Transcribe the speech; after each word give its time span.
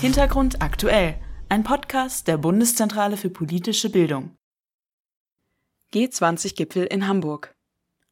Hintergrund 0.00 0.62
aktuell, 0.62 1.16
ein 1.48 1.64
Podcast 1.64 2.28
der 2.28 2.38
Bundeszentrale 2.38 3.16
für 3.16 3.30
politische 3.30 3.90
Bildung. 3.90 4.36
G20-Gipfel 5.92 6.84
in 6.84 7.08
Hamburg. 7.08 7.56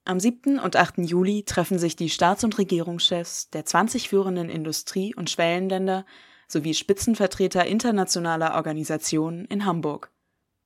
Am 0.05 0.19
7. 0.19 0.59
und 0.59 0.75
8. 0.75 0.99
Juli 0.99 1.45
treffen 1.45 1.79
sich 1.79 1.95
die 1.95 2.11
Staats- 2.11 2.43
und 2.43 2.59
Regierungschefs 2.59 3.51
der 3.51 3.67
20 3.67 4.09
führenden 4.09 4.49
Industrie- 4.49 5.15
und 5.15 5.31
Schwellenländer 5.31 6.05
sowie 6.49 6.75
Spitzenvertreter 6.75 7.65
internationaler 7.67 8.57
Organisationen 8.57 9.45
in 9.45 9.65
Hamburg. 9.65 10.11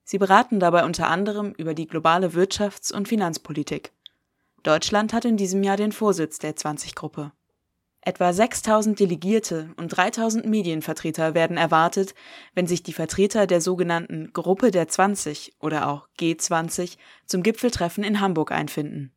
Sie 0.05 0.17
beraten 0.17 0.59
dabei 0.59 0.87
unter 0.87 1.09
anderem 1.09 1.53
über 1.53 1.75
die 1.75 1.87
globale 1.87 2.29
Wirtschafts- 2.29 2.95
und 2.95 3.09
Finanzpolitik. 3.09 3.93
Deutschland 4.63 5.13
hat 5.13 5.27
in 5.27 5.37
diesem 5.37 5.63
Jahr 5.65 5.77
den 5.77 5.93
Vorsitz 5.93 6.39
der 6.39 6.57
20-Gruppe. 6.57 7.33
Etwa 8.03 8.33
6000 8.33 8.99
Delegierte 8.99 9.75
und 9.77 9.89
3000 9.89 10.47
Medienvertreter 10.47 11.35
werden 11.35 11.59
erwartet, 11.59 12.15
wenn 12.55 12.67
sich 12.67 12.83
die 12.83 12.95
Vertreter 12.95 13.47
der 13.47 13.61
sogenannten 13.61 14.33
Gruppe 14.33 14.71
der 14.71 14.89
20 14.89 15.57
oder 15.61 15.89
auch 15.89 16.09
G20 16.19 16.97
zum 17.27 17.43
Gipfeltreffen 17.43 18.03
in 18.03 18.21
Hamburg 18.21 18.53
einfinden. 18.53 19.13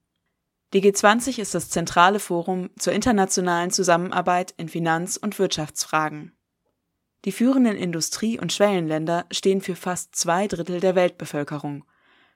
Die 0.74 0.82
G20 0.82 1.40
ist 1.40 1.56
das 1.56 1.70
zentrale 1.70 2.20
Forum 2.20 2.72
zur 2.78 2.92
internationalen 2.92 3.72
Zusammenarbeit 3.72 4.54
in 4.58 4.68
Finanz- 4.68 5.18
und 5.18 5.40
Wirtschaftsfragen. 5.40 6.36
Die 7.24 7.32
führenden 7.32 7.78
Industrie- 7.78 8.40
und 8.40 8.52
Schwellenländer 8.52 9.26
stehen 9.32 9.62
für 9.62 9.78
fast 9.78 10.14
zwei 10.16 10.48
Drittel 10.48 10.82
der 10.82 10.96
Weltbevölkerung, 10.96 11.86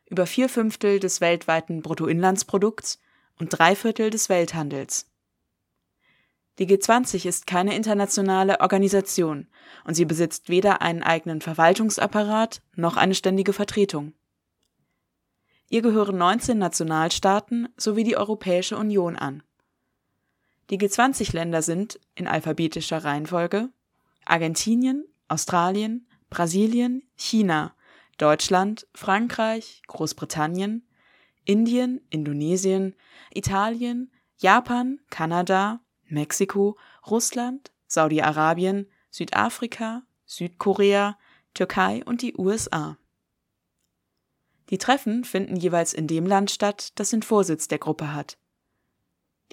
über 0.09 0.25
vier 0.25 0.47
Fünftel 0.47 1.01
des 1.01 1.19
weltweiten 1.19 1.81
Bruttoinlandsprodukts 1.81 2.99
und 3.37 3.49
drei 3.49 3.75
Viertel 3.75 4.11
des 4.11 4.29
Welthandels. 4.29 5.11
Die 6.59 6.65
G20 6.65 7.27
ist 7.27 7.45
keine 7.45 7.75
internationale 7.75 8.61
Organisation 8.61 9.47
und 9.83 9.93
sie 9.93 10.05
besitzt 10.05 10.49
weder 10.49 10.81
einen 10.81 11.03
eigenen 11.03 11.41
Verwaltungsapparat 11.41 12.61
noch 12.75 12.97
eine 12.97 13.13
ständige 13.13 13.53
Vertretung. 13.53 14.13
Ihr 15.69 15.81
gehören 15.81 16.17
19 16.17 16.57
Nationalstaaten 16.57 17.69
sowie 17.77 18.03
die 18.03 18.17
Europäische 18.17 18.77
Union 18.77 19.15
an. 19.15 19.43
Die 20.69 20.77
G20-Länder 20.77 21.61
sind 21.61 21.99
in 22.15 22.27
alphabetischer 22.27 23.03
Reihenfolge 23.03 23.69
Argentinien, 24.25 25.05
Australien, 25.27 26.07
Brasilien, 26.29 27.03
China, 27.15 27.73
Deutschland, 28.17 28.87
Frankreich, 28.93 29.81
Großbritannien, 29.87 30.85
Indien, 31.45 32.01
Indonesien, 32.09 32.95
Italien, 33.33 34.11
Japan, 34.37 34.99
Kanada, 35.09 35.79
Mexiko, 36.09 36.77
Russland, 37.05 37.71
Saudi-Arabien, 37.87 38.87
Südafrika, 39.09 40.03
Südkorea, 40.25 41.17
Türkei 41.53 42.03
und 42.05 42.21
die 42.21 42.35
USA. 42.37 42.97
Die 44.69 44.77
Treffen 44.77 45.23
finden 45.23 45.55
jeweils 45.55 45.93
in 45.93 46.07
dem 46.07 46.25
Land 46.25 46.51
statt, 46.51 46.91
das 46.95 47.11
den 47.11 47.23
Vorsitz 47.23 47.67
der 47.67 47.79
Gruppe 47.79 48.13
hat. 48.13 48.37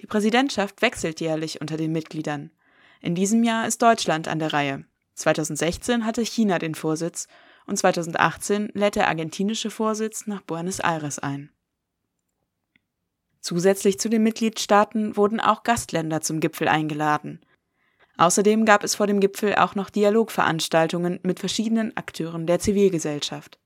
Die 0.01 0.07
Präsidentschaft 0.07 0.81
wechselt 0.81 1.21
jährlich 1.21 1.61
unter 1.61 1.77
den 1.77 1.93
Mitgliedern. 1.93 2.51
In 3.01 3.15
diesem 3.15 3.43
Jahr 3.43 3.65
ist 3.65 3.81
Deutschland 3.81 4.27
an 4.27 4.39
der 4.39 4.51
Reihe. 4.51 4.85
2016 5.15 6.05
hatte 6.05 6.25
China 6.25 6.59
den 6.59 6.75
Vorsitz 6.75 7.27
und 7.65 7.77
2018 7.77 8.71
lädt 8.73 8.95
der 8.95 9.07
argentinische 9.07 9.69
Vorsitz 9.69 10.27
nach 10.27 10.41
Buenos 10.41 10.79
Aires 10.79 11.19
ein. 11.19 11.49
Zusätzlich 13.45 13.99
zu 13.99 14.09
den 14.09 14.23
Mitgliedstaaten 14.23 15.15
wurden 15.17 15.39
auch 15.39 15.61
Gastländer 15.61 16.19
zum 16.21 16.39
Gipfel 16.39 16.67
eingeladen. 16.67 17.45
Außerdem 18.17 18.65
gab 18.65 18.83
es 18.83 18.95
vor 18.95 19.05
dem 19.05 19.19
Gipfel 19.19 19.53
auch 19.53 19.75
noch 19.75 19.91
Dialogveranstaltungen 19.91 21.19
mit 21.21 21.39
verschiedenen 21.39 21.95
Akteuren 21.95 22.47
der 22.47 22.57
Zivilgesellschaft. 22.57 23.59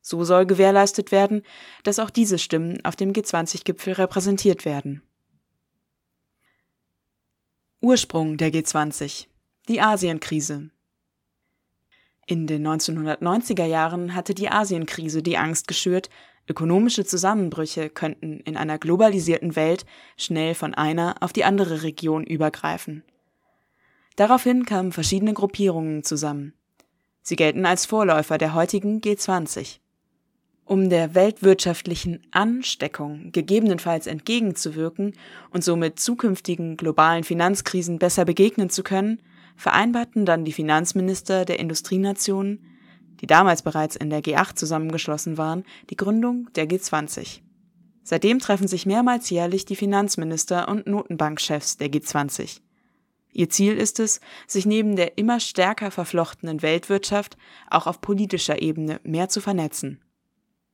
So 0.00 0.24
soll 0.24 0.44
gewährleistet 0.44 1.12
werden, 1.12 1.42
dass 1.84 2.00
auch 2.00 2.10
diese 2.10 2.40
Stimmen 2.40 2.84
auf 2.84 2.96
dem 2.96 3.12
G20-Gipfel 3.12 3.92
repräsentiert 3.92 4.64
werden. 4.64 5.02
Ursprung 7.80 8.38
der 8.38 8.52
G20 8.52 9.28
Die 9.68 9.80
Asienkrise 9.80 10.70
In 12.26 12.48
den 12.48 12.66
1990er 12.66 13.66
Jahren 13.66 14.16
hatte 14.16 14.34
die 14.34 14.50
Asienkrise 14.50 15.22
die 15.22 15.38
Angst 15.38 15.68
geschürt, 15.68 16.10
Ökonomische 16.48 17.04
Zusammenbrüche 17.04 17.90
könnten 17.90 18.40
in 18.40 18.56
einer 18.56 18.78
globalisierten 18.78 19.56
Welt 19.56 19.84
schnell 20.16 20.54
von 20.54 20.74
einer 20.74 21.16
auf 21.20 21.32
die 21.32 21.44
andere 21.44 21.82
Region 21.82 22.24
übergreifen. 22.24 23.02
Daraufhin 24.14 24.64
kamen 24.64 24.92
verschiedene 24.92 25.34
Gruppierungen 25.34 26.04
zusammen. 26.04 26.54
Sie 27.22 27.36
gelten 27.36 27.66
als 27.66 27.86
Vorläufer 27.86 28.38
der 28.38 28.54
heutigen 28.54 29.00
G20. 29.00 29.78
Um 30.64 30.88
der 30.88 31.14
weltwirtschaftlichen 31.14 32.26
Ansteckung 32.30 33.30
gegebenenfalls 33.32 34.06
entgegenzuwirken 34.06 35.14
und 35.50 35.62
somit 35.62 36.00
zukünftigen 36.00 36.76
globalen 36.76 37.24
Finanzkrisen 37.24 37.98
besser 37.98 38.24
begegnen 38.24 38.70
zu 38.70 38.82
können, 38.82 39.20
vereinbarten 39.56 40.26
dann 40.26 40.44
die 40.44 40.52
Finanzminister 40.52 41.44
der 41.44 41.58
Industrienationen 41.60 42.75
die 43.20 43.26
damals 43.26 43.62
bereits 43.62 43.96
in 43.96 44.10
der 44.10 44.22
G8 44.22 44.56
zusammengeschlossen 44.56 45.38
waren, 45.38 45.64
die 45.90 45.96
Gründung 45.96 46.48
der 46.54 46.68
G20. 46.68 47.40
Seitdem 48.02 48.38
treffen 48.38 48.68
sich 48.68 48.86
mehrmals 48.86 49.30
jährlich 49.30 49.64
die 49.64 49.76
Finanzminister 49.76 50.68
und 50.68 50.86
Notenbankchefs 50.86 51.76
der 51.76 51.88
G20. 51.88 52.60
Ihr 53.32 53.50
Ziel 53.50 53.76
ist 53.76 54.00
es, 54.00 54.20
sich 54.46 54.64
neben 54.64 54.96
der 54.96 55.18
immer 55.18 55.40
stärker 55.40 55.90
verflochtenen 55.90 56.62
Weltwirtschaft 56.62 57.36
auch 57.68 57.86
auf 57.86 58.00
politischer 58.00 58.62
Ebene 58.62 59.00
mehr 59.02 59.28
zu 59.28 59.40
vernetzen. 59.40 60.00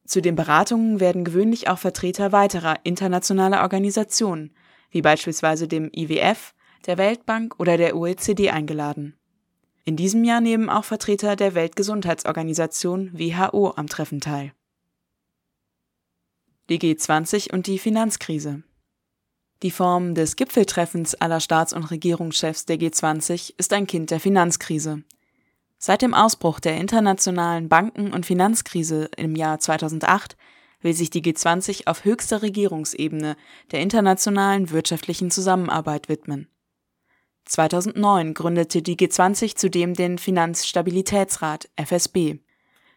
Zu 0.04 0.20
den 0.20 0.36
Beratungen 0.36 1.00
werden 1.00 1.24
gewöhnlich 1.24 1.68
auch 1.68 1.78
Vertreter 1.78 2.32
weiterer 2.32 2.76
internationaler 2.84 3.62
Organisationen, 3.62 4.54
wie 4.90 5.02
beispielsweise 5.02 5.68
dem 5.68 5.90
IWF, 5.92 6.54
der 6.86 6.98
Weltbank 6.98 7.58
oder 7.58 7.76
der 7.76 7.96
OECD 7.96 8.50
eingeladen. 8.50 9.16
In 9.84 9.96
diesem 9.96 10.22
Jahr 10.22 10.40
nehmen 10.40 10.68
auch 10.68 10.84
Vertreter 10.84 11.34
der 11.34 11.54
Weltgesundheitsorganisation 11.54 13.10
WHO 13.12 13.72
am 13.74 13.88
Treffen 13.88 14.20
teil. 14.20 14.52
Die 16.68 16.78
G20 16.78 17.52
und 17.52 17.66
die 17.66 17.78
Finanzkrise. 17.78 18.62
Die 19.62 19.72
Form 19.72 20.14
des 20.14 20.36
Gipfeltreffens 20.36 21.16
aller 21.16 21.40
Staats- 21.40 21.72
und 21.72 21.90
Regierungschefs 21.90 22.64
der 22.64 22.76
G20 22.76 23.54
ist 23.58 23.72
ein 23.72 23.86
Kind 23.88 24.10
der 24.12 24.20
Finanzkrise. 24.20 25.02
Seit 25.78 26.02
dem 26.02 26.14
Ausbruch 26.14 26.60
der 26.60 26.76
internationalen 26.76 27.68
Banken- 27.68 28.12
und 28.12 28.24
Finanzkrise 28.24 29.10
im 29.16 29.34
Jahr 29.34 29.58
2008 29.58 30.36
will 30.80 30.94
sich 30.94 31.10
die 31.10 31.22
G20 31.22 31.88
auf 31.88 32.04
höchster 32.04 32.42
Regierungsebene 32.42 33.36
der 33.72 33.80
internationalen 33.80 34.70
wirtschaftlichen 34.70 35.32
Zusammenarbeit 35.32 36.08
widmen. 36.08 36.51
2009 37.44 38.34
gründete 38.34 38.82
die 38.82 38.96
G20 38.96 39.56
zudem 39.56 39.94
den 39.94 40.18
Finanzstabilitätsrat 40.18 41.68
FSB. 41.76 42.38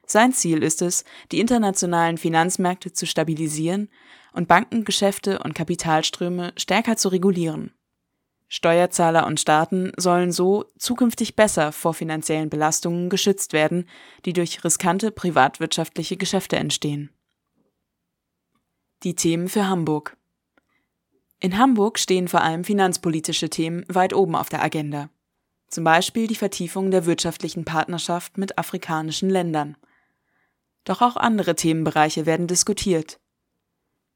Sein 0.06 0.34
Ziel 0.34 0.62
ist 0.62 0.82
es, 0.82 1.04
die 1.32 1.40
internationalen 1.40 2.18
Finanzmärkte 2.18 2.94
zu 2.94 3.08
stabilisieren 3.08 3.90
und 4.34 4.48
Bankengeschäfte 4.48 5.40
und 5.40 5.56
Kapitalströme 5.56 6.54
stärker 6.58 6.96
zu 6.96 7.10
regulieren. 7.10 7.74
Steuerzahler 8.48 9.26
und 9.26 9.40
Staaten 9.40 9.92
sollen 9.98 10.32
so 10.32 10.66
zukünftig 10.78 11.36
besser 11.36 11.72
vor 11.72 11.94
finanziellen 11.94 12.50
Belastungen 12.50 13.10
geschützt 13.10 13.54
werden, 13.54 13.90
die 14.26 14.34
durch 14.34 14.64
riskante 14.64 15.12
privatwirtschaftliche 15.12 16.16
Geschäfte 16.16 16.58
entstehen. 16.58 17.10
Die 19.04 19.16
Themen 19.16 19.50
für 19.50 19.68
Hamburg 19.68 20.16
in 21.40 21.58
Hamburg 21.58 22.00
stehen 22.00 22.28
vor 22.28 22.42
allem 22.42 22.64
finanzpolitische 22.64 23.50
Themen 23.50 23.86
weit 23.88 24.14
oben 24.14 24.36
auf 24.36 24.50
der 24.50 24.64
Agenda. 24.64 25.10
Zum 25.68 25.84
Beispiel 25.84 26.28
die 26.28 26.36
Vertiefung 26.36 26.92
der 26.92 27.06
wirtschaftlichen 27.06 27.66
Partnerschaft 27.66 28.38
mit 28.38 28.58
afrikanischen 28.58 29.30
Ländern. 29.30 29.78
Doch 30.86 31.02
auch 31.02 31.18
andere 31.18 31.56
Themenbereiche 31.56 32.26
werden 32.26 32.48
diskutiert. 32.48 33.20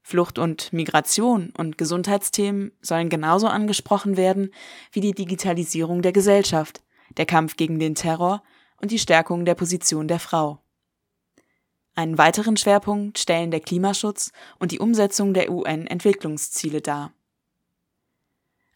Flucht 0.02 0.38
und 0.38 0.72
Migration 0.72 1.52
und 1.56 1.76
Gesundheitsthemen 1.76 2.72
sollen 2.80 3.10
genauso 3.10 3.48
angesprochen 3.48 4.16
werden 4.16 4.52
wie 4.92 5.00
die 5.00 5.12
Digitalisierung 5.12 6.02
der 6.02 6.12
Gesellschaft, 6.12 6.82
der 7.16 7.26
Kampf 7.26 7.56
gegen 7.56 7.78
den 7.78 7.94
Terror 7.94 8.42
und 8.80 8.90
die 8.90 8.98
Stärkung 8.98 9.44
der 9.44 9.54
Position 9.54 10.08
der 10.08 10.20
Frau. 10.20 10.62
Einen 11.94 12.16
weiteren 12.16 12.56
Schwerpunkt 12.56 13.18
stellen 13.18 13.50
der 13.50 13.60
Klimaschutz 13.60 14.32
und 14.58 14.72
die 14.72 14.78
Umsetzung 14.78 15.34
der 15.34 15.50
UN-Entwicklungsziele 15.50 16.80
dar. 16.80 17.12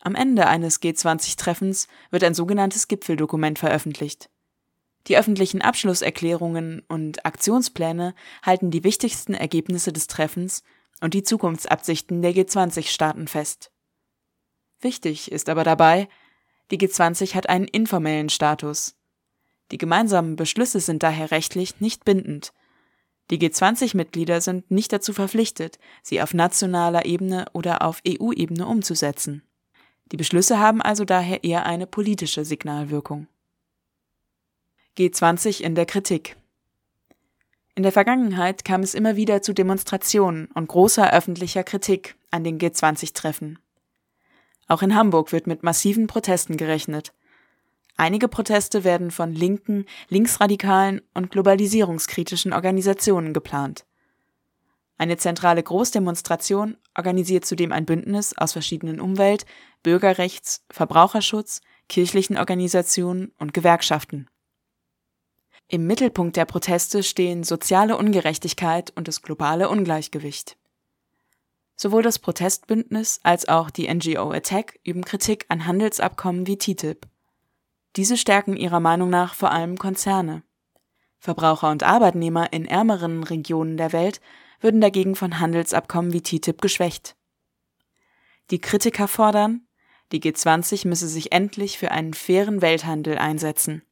Am 0.07 0.15
Ende 0.15 0.47
eines 0.47 0.83
G20-Treffens 0.83 1.89
wird 2.11 2.25
ein 2.25 2.35
sogenanntes 2.35 2.89
Gipfeldokument 2.89 3.59
veröffentlicht. 3.59 4.29
Die 5.07 5.17
öffentlichen 5.17 5.63
Abschlusserklärungen 5.63 6.83
und 6.89 7.25
Aktionspläne 7.25 8.15
halten 8.43 8.71
die 8.71 8.85
wichtigsten 8.85 9.33
Ergebnisse 9.33 9.95
des 9.95 10.07
Treffens 10.07 10.63
und 11.01 11.15
die 11.15 11.23
Zukunftsabsichten 11.23 12.21
der 12.21 12.35
G20-Staaten 12.35 13.29
fest. 13.29 13.71
Wichtig 14.81 15.33
ist 15.33 15.49
aber 15.49 15.65
dabei, 15.65 16.09
die 16.71 16.79
G20 16.79 17.35
hat 17.35 17.49
einen 17.49 17.67
informellen 17.67 18.29
Status 18.29 18.97
Die 19.71 19.79
gemeinsamen 19.79 20.37
Beschlüsse 20.37 20.81
sind 20.81 21.03
daher 21.03 21.31
rechtlich 21.31 21.81
nicht 21.81 22.05
bindend. 22.05 22.53
Die 23.31 23.39
G20-Mitglieder 23.39 24.43
sind 24.43 24.71
nicht 24.71 24.93
dazu 24.93 25.15
verpflichtet, 25.15 25.79
sie 26.03 26.21
auf 26.21 26.35
nationaler 26.35 27.07
Ebene 27.07 27.47
oder 27.55 27.81
auf 27.81 28.03
EU-Ebene 28.07 28.67
umzusetzen. 28.67 29.43
Die 30.13 30.17
Beschlüsse 30.17 30.59
haben 30.59 30.83
also 30.83 31.05
daher 31.05 31.45
eher 31.45 31.67
eine 31.67 31.87
politische 31.87 32.45
Signalwirkung. 32.45 33.27
G20 34.97 35.61
in 35.61 35.75
der 35.75 35.87
Kritik 35.87 36.37
In 37.75 37.83
der 37.83 37.93
Vergangenheit 37.93 38.65
kam 38.65 38.83
es 38.83 38.95
immer 38.95 39.17
wieder 39.17 39.43
zu 39.43 39.53
Demonstrationen 39.53 40.47
und 40.55 40.69
großer 40.69 41.13
öffentlicher 41.13 41.65
Kritik 41.65 42.17
an 42.31 42.45
den 42.45 42.59
G20-Treffen. 42.59 43.59
Auch 44.69 44.83
in 44.83 44.95
Hamburg 44.95 45.33
wird 45.33 45.47
mit 45.47 45.63
massiven 45.63 46.07
Protesten 46.07 46.57
gerechnet. 46.57 47.13
Einige 47.97 48.29
Proteste 48.29 48.85
werden 48.85 49.11
von 49.11 49.33
linken, 49.33 49.87
linksradikalen 50.09 51.01
und 51.15 51.31
globalisierungskritischen 51.31 52.53
Organisationen 52.53 53.33
geplant. 53.33 53.85
Eine 54.97 55.17
zentrale 55.17 55.63
Großdemonstration 55.63 56.77
organisiert 56.97 57.45
zudem 57.45 57.73
ein 57.73 57.85
Bündnis 57.85 58.37
aus 58.37 58.53
verschiedenen 58.53 59.01
Umwelt-, 59.01 59.47
Bürgerrechts-, 59.83 60.65
Verbraucherschutz-, 60.71 61.61
kirchlichen 61.89 62.39
Organisationen 62.39 63.33
und 63.39 63.53
Gewerkschaften. 63.53 64.29
Im 65.69 65.87
Mittelpunkt 65.87 66.37
der 66.37 66.45
Proteste 66.45 67.03
stehen 67.03 67.43
soziale 67.43 67.97
Ungerechtigkeit 67.97 68.93
und 68.95 69.09
das 69.09 69.23
globale 69.23 69.69
Ungleichgewicht. 69.69 70.57
Sowohl 71.77 72.03
das 72.03 72.21
Protestbündnis 72.21 73.19
als 73.25 73.49
auch 73.49 73.71
die 73.71 73.93
NGO 73.93 74.31
Attack 74.31 74.79
üben 74.85 75.05
Kritik 75.05 75.47
an 75.49 75.67
Handelsabkommen 75.67 76.47
wie 76.47 76.57
TTIP. 76.57 77.09
Diese 77.97 78.17
stärken 78.17 78.57
ihrer 78.57 78.81
Meinung 78.81 79.11
nach 79.11 79.35
vor 79.35 79.51
allem 79.51 79.77
Konzerne. 79.77 80.43
Verbraucher 81.19 81.71
und 81.71 81.83
Arbeitnehmer 81.83 82.53
in 82.53 82.67
ärmeren 82.67 83.25
Regionen 83.25 83.77
der 83.77 83.93
Welt 83.93 84.21
würden 84.65 84.81
dagegen 84.81 85.15
von 85.15 85.39
Handelsabkommen 85.39 86.13
wie 86.13 86.23
TTIP 86.23 86.61
geschwächt. 86.61 87.15
Die 88.51 88.61
Kritiker 88.61 89.07
fordern, 89.07 89.67
die 90.11 90.21
G20 90.21 90.89
müsse 90.89 91.07
sich 91.07 91.33
endlich 91.33 91.79
für 91.79 91.91
einen 91.91 92.15
fairen 92.15 92.63
Welthandel 92.63 93.19
einsetzen. 93.19 93.83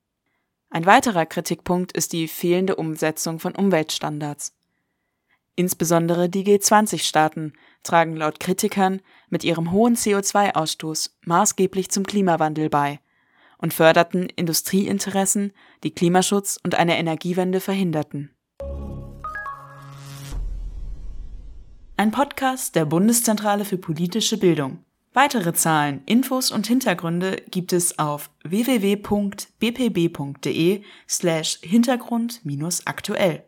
Ein 0.70 0.86
weiterer 0.86 1.26
Kritikpunkt 1.26 1.92
ist 1.92 2.14
die 2.14 2.26
fehlende 2.26 2.76
Umsetzung 2.76 3.38
von 3.38 3.54
Umweltstandards. 3.54 4.54
Insbesondere 5.54 6.30
die 6.30 6.44
G20-Staaten 6.44 7.52
tragen 7.82 8.16
laut 8.16 8.40
Kritikern 8.40 9.02
mit 9.28 9.44
ihrem 9.44 9.72
hohen 9.72 9.96
CO2-Ausstoß 9.96 11.10
maßgeblich 11.26 11.90
zum 11.90 12.06
Klimawandel 12.06 12.70
bei 12.70 13.00
und 13.58 13.74
förderten 13.74 14.30
Industrieinteressen, 14.30 15.52
die 15.84 15.94
Klimaschutz 15.94 16.58
und 16.62 16.74
eine 16.74 16.96
Energiewende 16.96 17.60
verhinderten. 17.60 18.34
Ein 22.02 22.10
Podcast 22.10 22.74
der 22.74 22.84
Bundeszentrale 22.84 23.64
für 23.64 23.78
politische 23.78 24.36
Bildung. 24.36 24.78
Weitere 25.12 25.52
Zahlen, 25.52 26.02
Infos 26.04 26.50
und 26.50 26.66
Hintergründe 26.66 27.36
gibt 27.48 27.72
es 27.72 27.96
auf 28.00 28.28
www.bpb.de 28.42 29.52
slash 31.08 31.60
Hintergrund-aktuell. 31.62 33.44